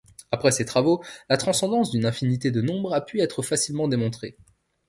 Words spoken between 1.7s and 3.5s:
d'une infinité de nombre a pu être